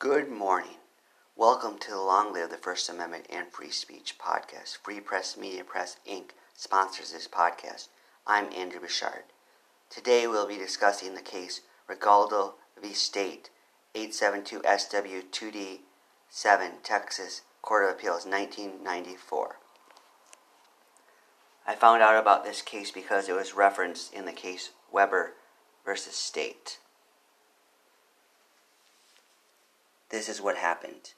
Good 0.00 0.28
morning. 0.28 0.78
Welcome 1.36 1.78
to 1.78 1.90
the 1.90 2.00
Long 2.00 2.32
Live 2.32 2.50
the 2.50 2.56
First 2.56 2.90
Amendment 2.90 3.26
and 3.30 3.46
Free 3.46 3.70
Speech 3.70 4.16
podcast. 4.18 4.78
Free 4.82 4.98
Press 4.98 5.36
Media 5.36 5.62
Press 5.62 5.98
Inc. 6.06 6.30
sponsors 6.52 7.12
this 7.12 7.28
podcast. 7.28 7.88
I'm 8.26 8.52
Andrew 8.52 8.80
Bouchard. 8.80 9.22
Today 9.88 10.26
we'll 10.26 10.48
be 10.48 10.58
discussing 10.58 11.14
the 11.14 11.22
case 11.22 11.60
Regalado 11.88 12.54
v. 12.82 12.92
State, 12.92 13.50
872 13.94 14.62
SW 14.66 15.30
2D 15.30 15.78
7, 16.28 16.72
Texas 16.82 17.42
Court 17.62 17.84
of 17.84 17.90
Appeals, 17.90 18.26
1994. 18.26 19.58
I 21.66 21.74
found 21.76 22.02
out 22.02 22.20
about 22.20 22.44
this 22.44 22.62
case 22.62 22.90
because 22.90 23.28
it 23.28 23.36
was 23.36 23.54
referenced 23.54 24.12
in 24.12 24.24
the 24.24 24.32
case 24.32 24.72
Weber 24.90 25.34
versus 25.84 26.16
State. 26.16 26.78
This 30.14 30.28
is 30.28 30.40
what 30.40 30.58
happened. 30.58 31.12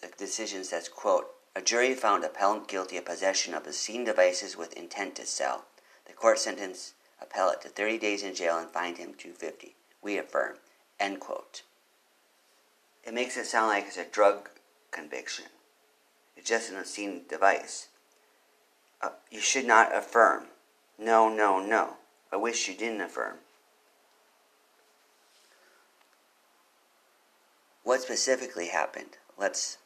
The 0.00 0.08
decision 0.16 0.64
says, 0.64 0.88
quote, 0.88 1.26
a 1.54 1.60
jury 1.60 1.92
found 1.92 2.24
appellant 2.24 2.66
guilty 2.66 2.96
of 2.96 3.04
possession 3.04 3.52
of 3.52 3.66
obscene 3.66 4.04
devices 4.04 4.56
with 4.56 4.72
intent 4.72 5.16
to 5.16 5.26
sell. 5.26 5.66
The 6.06 6.14
court 6.14 6.38
sentenced 6.38 6.94
appellant 7.20 7.60
to 7.60 7.68
30 7.68 7.98
days 7.98 8.22
in 8.22 8.34
jail 8.34 8.56
and 8.56 8.70
fined 8.70 8.96
him 8.96 9.12
250. 9.18 9.74
We 10.00 10.16
affirm. 10.16 10.56
End 10.98 11.20
quote. 11.20 11.60
It 13.04 13.12
makes 13.12 13.36
it 13.36 13.44
sound 13.44 13.68
like 13.68 13.84
it's 13.86 13.98
a 13.98 14.06
drug 14.06 14.48
conviction. 14.90 15.44
It's 16.38 16.48
just 16.48 16.70
an 16.70 16.78
obscene 16.78 17.24
device. 17.28 17.88
Uh, 19.02 19.10
you 19.30 19.40
should 19.40 19.66
not 19.66 19.94
affirm. 19.94 20.44
No, 20.98 21.28
no, 21.28 21.60
no. 21.60 21.98
I 22.32 22.36
wish 22.36 22.66
you 22.66 22.74
didn't 22.74 23.02
affirm. 23.02 23.40
What 27.84 28.00
specifically 28.00 28.68
happened? 28.68 29.18
Let's 29.36 29.76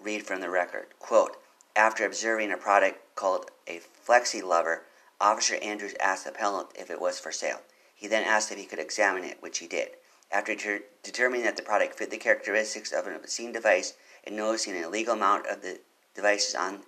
read 0.00 0.26
from 0.26 0.40
the 0.40 0.50
record. 0.50 0.88
Quote, 0.98 1.40
after 1.76 2.04
observing 2.04 2.50
a 2.50 2.56
product 2.56 3.14
called 3.14 3.52
a 3.68 3.80
Flexi 4.04 4.42
Lover, 4.42 4.82
Officer 5.20 5.54
Andrews 5.62 5.94
asked 6.00 6.24
the 6.24 6.30
appellant 6.30 6.70
if 6.74 6.90
it 6.90 7.00
was 7.00 7.20
for 7.20 7.30
sale. 7.30 7.60
He 7.94 8.08
then 8.08 8.24
asked 8.24 8.50
if 8.50 8.58
he 8.58 8.66
could 8.66 8.80
examine 8.80 9.22
it, 9.22 9.40
which 9.40 9.58
he 9.58 9.68
did. 9.68 9.90
After 10.32 10.56
ter- 10.56 10.82
determining 11.04 11.44
that 11.44 11.56
the 11.56 11.62
product 11.62 11.96
fit 11.96 12.10
the 12.10 12.18
characteristics 12.18 12.90
of 12.90 13.06
an 13.06 13.14
obscene 13.14 13.52
device 13.52 13.94
and 14.24 14.36
noticing 14.36 14.76
an 14.76 14.82
illegal 14.82 15.14
amount 15.14 15.46
of 15.46 15.62
the 15.62 15.78
devices 16.16 16.56
on 16.56 16.82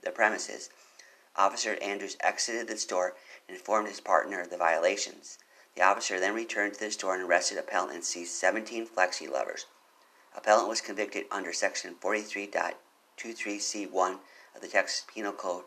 the 0.00 0.10
premises, 0.10 0.70
Officer 1.36 1.76
Andrews 1.82 2.16
exited 2.20 2.66
the 2.66 2.78
store 2.78 3.14
and 3.46 3.58
informed 3.58 3.88
his 3.88 4.00
partner 4.00 4.40
of 4.40 4.48
the 4.48 4.56
violations. 4.56 5.38
The 5.74 5.82
officer 5.82 6.18
then 6.18 6.34
returned 6.34 6.74
to 6.74 6.80
the 6.80 6.90
store 6.90 7.14
and 7.14 7.24
arrested 7.24 7.58
appellant 7.58 7.92
and 7.92 8.04
seized 8.04 8.32
17 8.32 8.86
Flexi 8.86 9.30
Lovers. 9.30 9.66
Appellant 10.36 10.68
was 10.68 10.80
convicted 10.80 11.26
under 11.30 11.52
Section 11.52 11.94
43.23c1 12.00 14.18
of 14.54 14.60
the 14.60 14.68
Texas 14.68 15.04
Penal 15.12 15.32
Code 15.32 15.64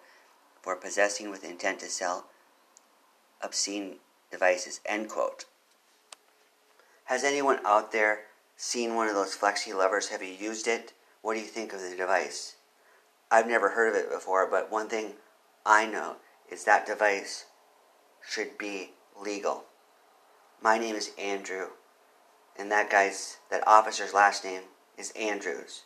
for 0.62 0.76
possessing 0.76 1.30
with 1.30 1.44
intent 1.44 1.80
to 1.80 1.88
sell 1.88 2.28
obscene 3.42 3.98
devices. 4.32 4.80
End 4.86 5.10
quote. 5.10 5.46
Has 7.06 7.24
anyone 7.24 7.60
out 7.64 7.92
there 7.92 8.22
seen 8.58 8.96
one 8.96 9.08
of 9.08 9.14
those 9.14 9.38
Flexi 9.38 9.76
Lovers? 9.76 10.10
Have 10.10 10.24
you 10.24 10.34
used 10.34 10.68
it? 10.68 10.94
What 11.22 11.36
do 11.36 11.40
you 11.40 11.46
think 11.46 11.72
of 11.72 11.82
the 11.82 11.96
device? 11.96 12.56
I've 13.30 13.48
never 13.48 13.70
heard 13.70 13.90
of 13.90 13.96
it 13.96 14.10
before, 14.10 14.50
but 14.50 14.72
one 14.72 14.88
thing 14.88 15.14
I 15.66 15.86
know 15.86 16.18
is 16.50 16.64
that 16.64 16.86
device 16.86 17.46
should 18.28 18.58
be 18.58 18.92
legal. 19.20 19.66
My 20.62 20.78
name 20.78 20.96
is 20.96 21.12
Andrew 21.20 21.70
and 22.58 22.72
that 22.72 22.90
guy's 22.90 23.38
that 23.50 23.68
officer's 23.68 24.14
last 24.14 24.44
name 24.44 24.62
is 24.98 25.12
Andrews. 25.12 25.84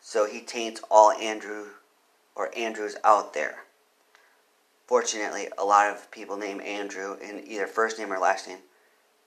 So 0.00 0.26
he 0.26 0.40
taints 0.40 0.80
all 0.90 1.12
Andrew 1.12 1.66
or 2.34 2.50
Andrews 2.56 2.96
out 3.04 3.34
there. 3.34 3.64
Fortunately, 4.86 5.48
a 5.56 5.64
lot 5.64 5.90
of 5.90 6.10
people 6.10 6.36
named 6.36 6.62
Andrew 6.62 7.16
in 7.22 7.46
either 7.46 7.66
first 7.66 7.98
name 7.98 8.12
or 8.12 8.18
last 8.18 8.48
name 8.48 8.58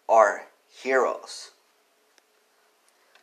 are 0.08 0.48
heroes. 0.68 1.52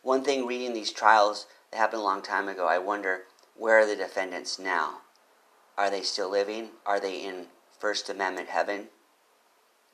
One 0.03 0.25
thing 0.25 0.47
reading 0.47 0.73
these 0.73 0.91
trials 0.91 1.47
that 1.71 1.77
happened 1.77 2.03
a 2.03 2.05
long 2.05 2.23
time 2.23 2.49
ago, 2.49 2.67
I 2.67 2.79
wonder 2.79 3.23
where 3.57 3.79
are 3.79 3.87
the 3.87 3.95
defendants 3.95 4.59
now? 4.59 5.03
Are 5.79 5.91
they 5.91 6.03
still 6.03 6.31
living? 6.31 6.71
Are 6.85 6.99
they 6.99 7.19
in 7.19 7.47
First 7.79 8.11
Amendment 8.11 8.49
heaven? 8.49 8.89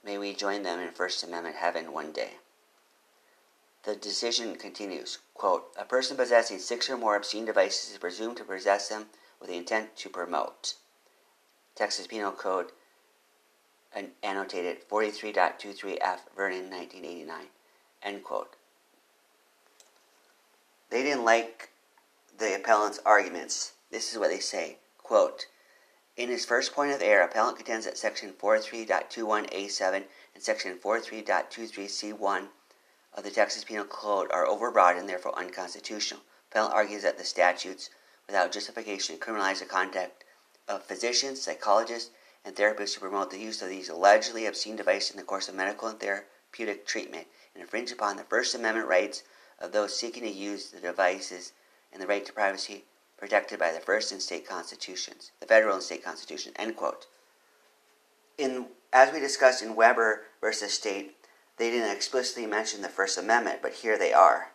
May 0.04 0.16
we 0.16 0.32
join 0.32 0.62
them 0.62 0.80
in 0.80 0.90
First 0.90 1.22
Amendment 1.22 1.56
heaven 1.56 1.92
one 1.92 2.12
day. 2.12 2.34
The 3.84 3.96
decision 3.96 4.56
continues, 4.56 5.18
quote, 5.34 5.72
A 5.76 5.84
person 5.84 6.16
possessing 6.16 6.58
six 6.58 6.90
or 6.90 6.96
more 6.96 7.16
obscene 7.16 7.44
devices 7.44 7.92
is 7.92 7.98
presumed 7.98 8.36
to 8.38 8.44
possess 8.44 8.88
them 8.88 9.06
with 9.40 9.48
the 9.48 9.56
intent 9.56 9.96
to 9.96 10.08
promote. 10.08 10.74
Texas 11.74 12.06
Penal 12.06 12.32
Code 12.32 12.72
annotated 14.22 14.88
43.23f, 14.88 16.18
Vernon, 16.36 16.70
1989. 16.70 17.46
End 18.02 18.24
quote. 18.24 18.56
They 20.90 21.02
didn't 21.02 21.24
like 21.24 21.70
the 22.36 22.56
appellant's 22.56 23.00
arguments. 23.04 23.72
This 23.90 24.12
is 24.12 24.18
what 24.18 24.30
they 24.30 24.40
say. 24.40 24.78
Quote, 24.98 25.46
in 26.16 26.28
his 26.28 26.44
first 26.44 26.74
point 26.74 26.92
of 26.92 27.00
error, 27.00 27.22
appellant 27.22 27.56
contends 27.56 27.86
that 27.86 27.96
section 27.96 28.32
43.21a7 28.32 29.94
and 30.34 30.42
section 30.42 30.76
43.23c1 30.78 32.48
of 33.14 33.24
the 33.24 33.30
Texas 33.30 33.64
Penal 33.64 33.84
Code 33.84 34.30
are 34.32 34.46
overbroad 34.46 34.98
and 34.98 35.08
therefore 35.08 35.38
unconstitutional. 35.38 36.22
Appellant 36.50 36.74
argues 36.74 37.02
that 37.02 37.18
the 37.18 37.24
statutes, 37.24 37.90
without 38.26 38.52
justification, 38.52 39.18
criminalize 39.18 39.58
the 39.60 39.66
conduct 39.66 40.24
of 40.68 40.84
physicians, 40.84 41.42
psychologists, 41.42 42.10
and 42.44 42.54
therapists 42.54 42.94
who 42.94 43.00
promote 43.00 43.30
the 43.30 43.38
use 43.38 43.60
of 43.62 43.68
these 43.68 43.88
allegedly 43.88 44.46
obscene 44.46 44.76
devices 44.76 45.10
in 45.10 45.16
the 45.16 45.22
course 45.22 45.48
of 45.48 45.54
medical 45.54 45.88
and 45.88 46.00
therapeutic 46.00 46.86
treatment 46.86 47.26
and 47.54 47.62
infringe 47.62 47.90
upon 47.90 48.16
the 48.16 48.24
First 48.24 48.54
Amendment 48.54 48.88
rights 48.88 49.22
of 49.58 49.72
those 49.72 49.98
seeking 49.98 50.22
to 50.22 50.30
use 50.30 50.70
the 50.70 50.80
devices 50.80 51.52
and 51.92 52.00
the 52.00 52.06
right 52.06 52.24
to 52.24 52.32
privacy 52.32 52.84
protected 53.16 53.58
by 53.58 53.72
the 53.72 53.80
first 53.80 54.12
and 54.12 54.22
state 54.22 54.48
constitutions, 54.48 55.32
the 55.40 55.46
federal 55.46 55.74
and 55.74 55.82
state 55.82 56.04
constitution. 56.04 56.52
End 56.56 56.76
quote. 56.76 57.06
In 58.38 58.66
as 58.92 59.12
we 59.12 59.20
discussed 59.20 59.62
in 59.62 59.74
Weber 59.74 60.22
versus 60.40 60.72
State, 60.72 61.16
they 61.58 61.70
didn't 61.70 61.94
explicitly 61.94 62.46
mention 62.46 62.82
the 62.82 62.88
First 62.88 63.18
Amendment, 63.18 63.60
but 63.60 63.74
here 63.74 63.98
they 63.98 64.12
are. 64.12 64.52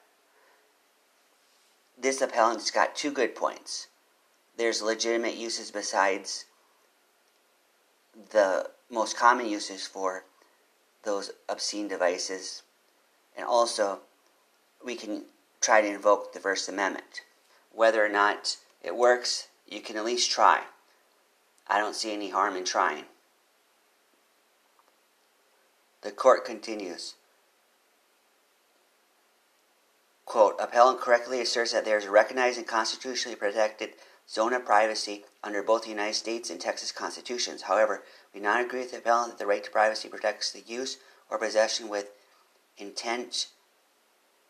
This 1.97 2.21
appellant's 2.21 2.71
got 2.71 2.95
two 2.95 3.11
good 3.11 3.35
points. 3.35 3.87
There's 4.57 4.81
legitimate 4.81 5.35
uses 5.35 5.71
besides 5.71 6.45
the 8.31 8.69
most 8.89 9.17
common 9.17 9.47
uses 9.47 9.87
for 9.87 10.25
those 11.03 11.31
obscene 11.49 11.87
devices, 11.87 12.61
and 13.35 13.45
also 13.45 13.99
we 14.83 14.95
can 14.95 15.23
try 15.61 15.81
to 15.81 15.87
invoke 15.87 16.33
the 16.33 16.39
First 16.39 16.69
Amendment. 16.69 17.21
Whether 17.71 18.05
or 18.05 18.09
not 18.09 18.57
it 18.81 18.95
works, 18.95 19.47
you 19.67 19.81
can 19.81 19.97
at 19.97 20.05
least 20.05 20.31
try. 20.31 20.61
I 21.67 21.79
don't 21.79 21.95
see 21.95 22.13
any 22.13 22.29
harm 22.29 22.55
in 22.55 22.65
trying. 22.65 23.05
The 26.03 26.11
court 26.11 26.43
continues. 26.43 27.15
Quote, 30.25 30.55
appellant 30.59 30.99
correctly 30.99 31.39
asserts 31.39 31.71
that 31.71 31.85
there 31.85 31.97
is 31.97 32.05
a 32.05 32.11
recognized 32.11 32.57
and 32.57 32.67
constitutionally 32.67 33.37
protected 33.37 33.91
zone 34.29 34.53
of 34.53 34.65
privacy 34.65 35.23
under 35.43 35.63
both 35.63 35.83
the 35.83 35.89
United 35.89 36.15
States 36.15 36.49
and 36.49 36.59
Texas 36.59 36.91
constitutions. 36.91 37.63
However, 37.63 38.03
we 38.33 38.39
do 38.39 38.43
not 38.45 38.63
agree 38.63 38.79
with 38.79 38.91
the 38.91 38.97
appellant 38.97 39.31
that 39.31 39.39
the 39.39 39.45
right 39.45 39.63
to 39.63 39.71
privacy 39.71 40.09
protects 40.09 40.51
the 40.51 40.61
use 40.61 40.97
or 41.29 41.37
possession 41.37 41.87
with 41.87 42.11
intent 42.77 43.47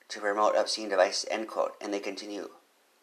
to 0.09 0.19
promote 0.19 0.55
obscene 0.55 0.89
devices, 0.89 1.25
end 1.29 1.47
quote. 1.47 1.75
And 1.81 1.93
they 1.93 1.99
continue, 1.99 2.49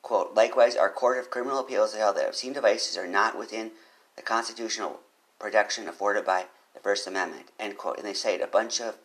quote, 0.02 0.34
likewise, 0.34 0.76
our 0.76 0.90
Court 0.90 1.18
of 1.18 1.30
Criminal 1.30 1.58
Appeals 1.58 1.94
held 1.94 2.16
that 2.16 2.28
obscene 2.28 2.52
devices 2.52 2.96
are 2.96 3.06
not 3.06 3.38
within 3.38 3.72
the 4.16 4.22
constitutional 4.22 5.00
protection 5.38 5.88
afforded 5.88 6.24
by 6.24 6.46
the 6.74 6.80
First 6.80 7.06
Amendment, 7.06 7.46
end 7.58 7.76
quote. 7.76 7.98
And 7.98 8.06
they 8.06 8.14
cite 8.14 8.40
a 8.40 8.46
bunch 8.46 8.80
of 8.80 8.96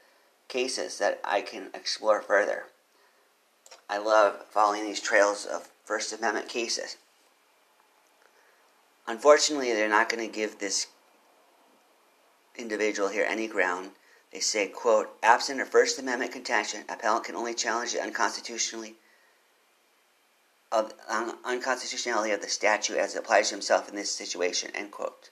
cases 0.48 0.98
that 1.00 1.20
I 1.24 1.42
can 1.42 1.70
explore 1.74 2.22
further. 2.22 2.66
I 3.90 3.98
love 3.98 4.46
following 4.50 4.86
these 4.86 5.02
trails 5.02 5.46
of 5.46 5.70
First 5.84 6.14
Amendment 6.14 6.50
cases. 6.50 6.98
Unfortunately, 9.08 9.72
they're 9.74 9.90
not 9.90 10.10
going 10.10 10.26
to 10.28 10.34
give 10.34 10.58
this 10.58 10.88
individual 12.56 13.10
here 13.10 13.26
any 13.28 13.48
ground. 13.48 13.92
They 14.32 14.40
say, 14.40 14.68
quote, 14.68 15.10
absent 15.22 15.62
a 15.62 15.66
First 15.66 16.00
Amendment 16.00 16.32
contention, 16.32 16.84
appellant 16.90 17.26
can 17.26 17.36
only 17.36 17.54
challenge 17.54 17.94
the 17.94 18.02
unconstitutionally 18.02 18.96
of 20.72 20.94
unconstitutionality 21.46 22.32
of 22.32 22.42
the 22.42 22.50
statute 22.50 22.98
as 22.98 23.16
it 23.16 23.20
applies 23.20 23.50
to 23.50 23.56
himself 23.56 23.88
in 23.88 23.96
this 23.96 24.12
situation, 24.12 24.72
end 24.74 24.92
quote 24.92 25.30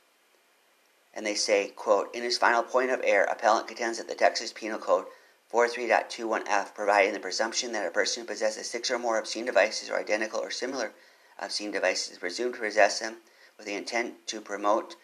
and 1.14 1.26
they 1.26 1.36
say, 1.36 1.68
quote, 1.76 2.14
in 2.16 2.24
his 2.24 2.38
final 2.38 2.64
point 2.64 2.90
of 2.90 3.02
error, 3.04 3.26
appellant 3.26 3.68
contends 3.68 3.98
that 3.98 4.08
the 4.08 4.16
Texas 4.16 4.52
Penal 4.52 4.80
Code 4.80 5.06
43.21f, 5.54 6.74
providing 6.74 7.14
the 7.14 7.20
presumption 7.20 7.72
that 7.72 7.86
a 7.86 7.92
person 7.92 8.22
who 8.22 8.28
possesses 8.28 8.68
six 8.68 8.90
or 8.90 8.98
more 8.98 9.20
obscene 9.20 9.46
devices 9.46 9.90
or 9.90 10.00
identical 10.00 10.40
or 10.40 10.50
similar 10.50 10.92
obscene 11.40 11.70
devices 11.70 12.14
is 12.14 12.18
presumed 12.18 12.56
to 12.56 12.62
possess 12.62 13.00
them 13.00 13.18
with 13.58 13.68
the 13.68 13.76
intent 13.76 14.26
to 14.26 14.42
promote 14.42 14.96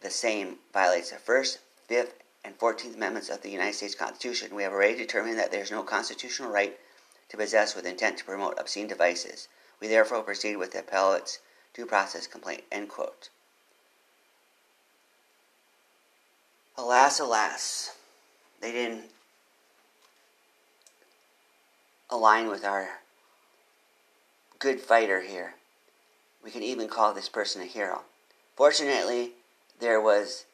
the 0.00 0.10
same 0.10 0.58
violates 0.72 1.10
the 1.10 1.16
First, 1.16 1.58
Fifth, 1.86 2.14
and 2.42 2.56
Fourteenth 2.56 2.96
Amendments 2.96 3.28
of 3.28 3.42
the 3.42 3.50
United 3.50 3.74
States 3.74 3.94
Constitution. 3.94 4.54
We 4.54 4.62
have 4.62 4.72
already 4.72 4.96
determined 4.96 5.38
that 5.38 5.50
there 5.50 5.62
is 5.62 5.70
no 5.70 5.82
constitutional 5.82 6.50
right 6.50 6.78
to 7.28 7.36
possess 7.36 7.74
with 7.74 7.86
intent 7.86 8.18
to 8.18 8.24
promote 8.24 8.58
obscene 8.58 8.86
devices. 8.86 9.48
We 9.80 9.88
therefore 9.88 10.22
proceed 10.22 10.56
with 10.56 10.72
the 10.72 10.80
appellate's 10.80 11.40
due 11.74 11.84
process 11.84 12.26
complaint. 12.26 12.64
End 12.72 12.88
quote. 12.88 13.28
Alas, 16.76 17.20
alas, 17.20 17.92
they 18.60 18.72
didn't 18.72 19.04
align 22.10 22.48
with 22.48 22.64
our 22.64 22.88
good 24.58 24.80
fighter 24.80 25.20
here. 25.20 25.54
We 26.42 26.50
can 26.50 26.62
even 26.62 26.88
call 26.88 27.14
this 27.14 27.28
person 27.28 27.62
a 27.62 27.66
hero. 27.66 28.02
Fortunately, 28.56 29.32
there 29.78 30.00
was 30.00 30.46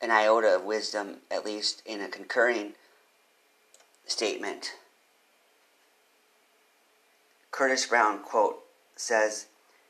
an 0.00 0.10
iota 0.10 0.56
of 0.56 0.64
wisdom, 0.64 1.18
at 1.30 1.44
least 1.44 1.82
in 1.84 2.00
a 2.00 2.08
concurring 2.08 2.72
statement. 4.06 4.72
Curtiss 7.50 7.86
Brown 7.86 8.22
quote 8.22 8.64
says, 8.96 9.46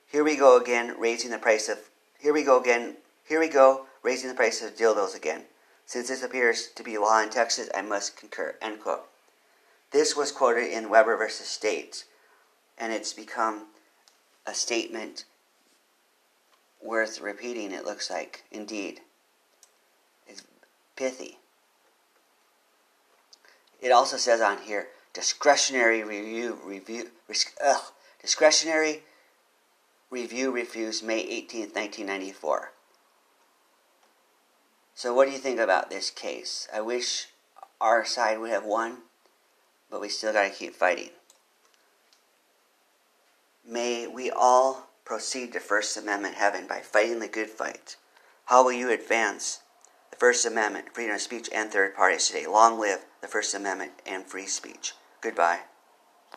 "Here 0.06 0.24
we 0.24 0.36
go 0.36 0.56
again, 0.56 0.98
raising 0.98 1.30
the 1.30 1.38
price 1.38 1.68
of. 1.68 1.88
Here 2.18 2.32
we 2.32 2.42
go 2.42 2.60
again. 2.60 2.96
Here 3.26 3.40
we 3.40 3.48
go, 3.48 3.86
raising 4.04 4.28
the 4.28 4.36
price 4.36 4.62
of 4.62 4.76
dildos 4.76 5.16
again. 5.16 5.46
Since 5.86 6.08
this 6.08 6.22
appears 6.22 6.68
to 6.68 6.84
be 6.84 6.96
law 6.96 7.20
in 7.20 7.30
Texas, 7.30 7.68
I 7.74 7.82
must 7.82 8.16
concur." 8.16 8.56
End 8.62 8.80
quote. 8.80 9.08
This 9.90 10.14
was 10.14 10.30
quoted 10.30 10.70
in 10.70 10.88
Weber 10.88 11.16
versus 11.16 11.48
States, 11.48 12.04
and 12.78 12.92
it's 12.92 13.12
become 13.12 13.68
a 14.46 14.54
statement 14.54 15.24
worth 16.80 17.20
repeating. 17.20 17.72
It 17.72 17.84
looks 17.84 18.10
like, 18.10 18.44
indeed, 18.50 19.00
it's 20.26 20.42
pithy. 20.96 21.38
It 23.80 23.90
also 23.90 24.16
says 24.16 24.40
on 24.40 24.58
here 24.62 24.88
discretionary 25.12 26.02
review 26.02 26.58
review 26.64 27.10
ugh, 27.62 27.92
discretionary 28.20 29.02
review 30.10 30.50
refused 30.50 31.04
May 31.04 31.20
18, 31.20 31.70
1994. 31.70 32.72
So 34.94 35.12
what 35.12 35.26
do 35.26 35.32
you 35.32 35.38
think 35.38 35.58
about 35.58 35.90
this 35.90 36.10
case? 36.10 36.68
I 36.72 36.80
wish 36.80 37.26
our 37.80 38.04
side 38.04 38.38
would 38.38 38.50
have 38.50 38.64
won, 38.64 38.98
but 39.90 40.00
we 40.00 40.08
still 40.08 40.32
got 40.32 40.44
to 40.44 40.50
keep 40.50 40.74
fighting. 40.74 41.10
May 43.66 44.06
we 44.06 44.30
all 44.30 44.88
proceed 45.04 45.52
to 45.52 45.60
First 45.60 45.96
Amendment 45.96 46.36
heaven 46.36 46.66
by 46.66 46.80
fighting 46.80 47.18
the 47.18 47.28
good 47.28 47.50
fight. 47.50 47.96
How 48.46 48.62
will 48.62 48.72
you 48.72 48.90
advance 48.90 49.60
the 50.10 50.16
First 50.16 50.46
Amendment, 50.46 50.94
freedom 50.94 51.14
of 51.14 51.20
speech, 51.20 51.48
and 51.52 51.70
third 51.70 51.94
parties 51.94 52.28
today? 52.28 52.46
Long 52.46 52.78
live 52.78 53.04
the 53.20 53.28
First 53.28 53.54
Amendment 53.54 53.92
and 54.06 54.24
free 54.24 54.46
speech. 54.46 54.92
Goodbye. 55.20 55.60